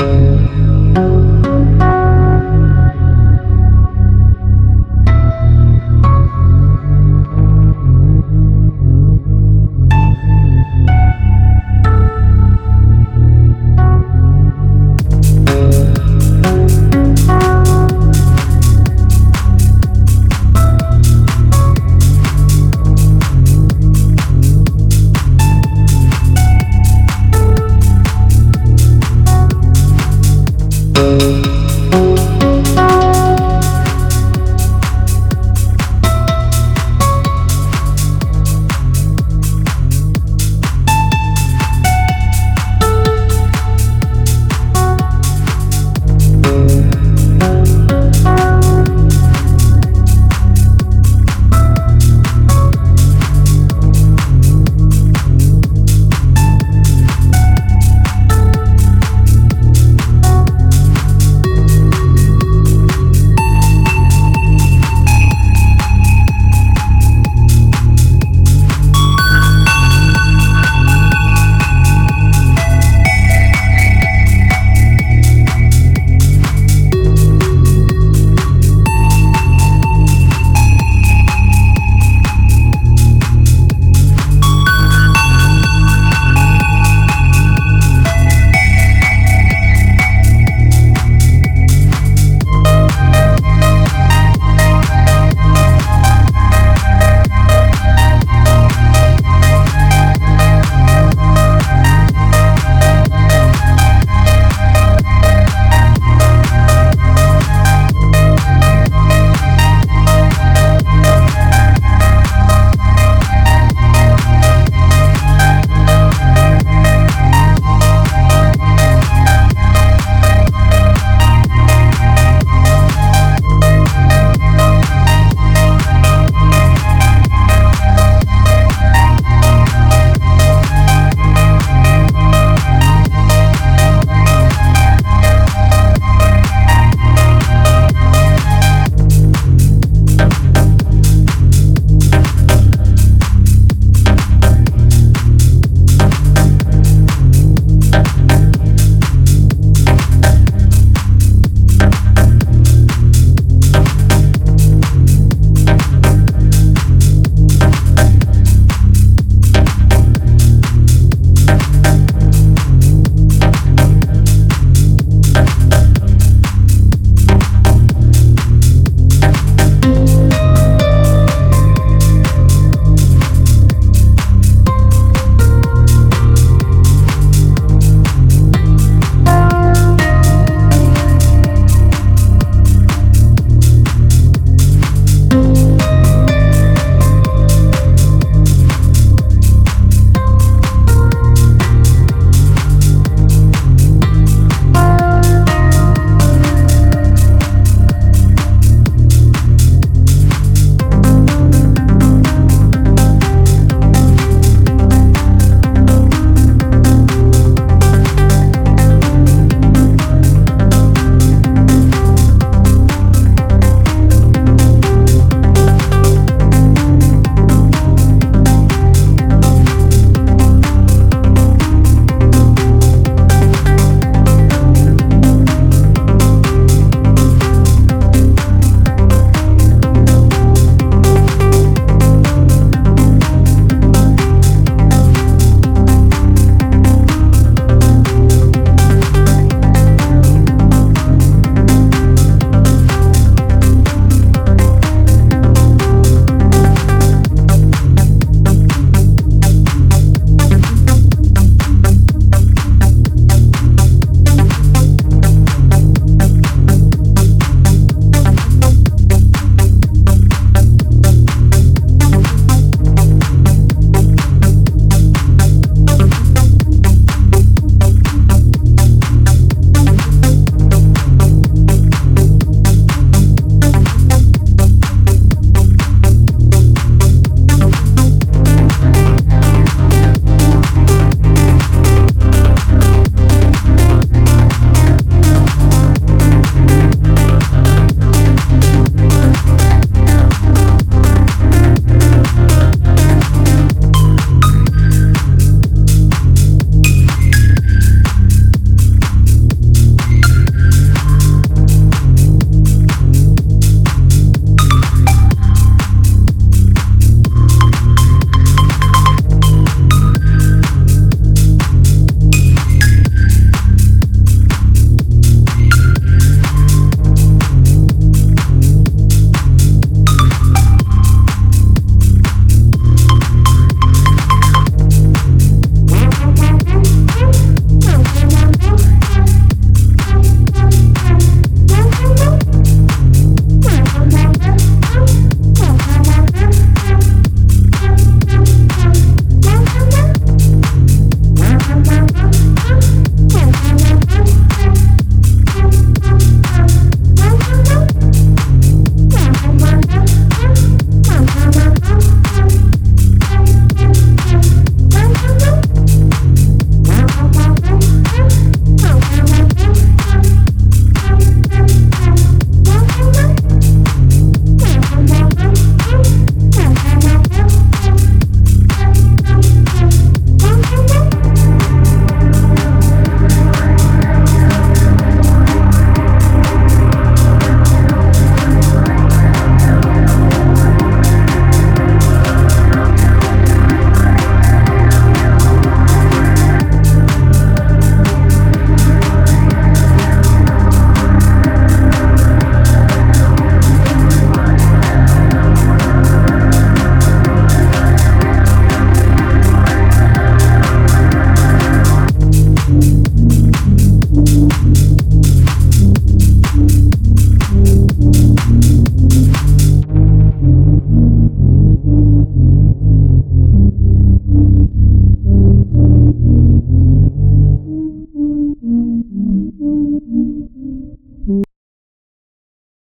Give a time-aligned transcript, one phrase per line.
[0.00, 1.49] Música